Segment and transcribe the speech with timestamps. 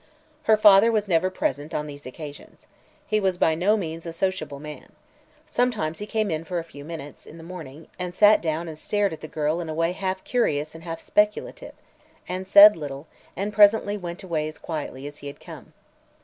[0.45, 2.65] Her father was never present on these occasions.
[3.05, 4.93] He was by no means a sociable man.
[5.45, 8.79] Sometimes he came in for a few minutes, in the morning, and sat down and
[8.79, 11.75] stared at the girl in a way half curious and half speculative,
[12.27, 13.05] and said little,
[13.37, 15.71] and presently went away as quietly as he had come.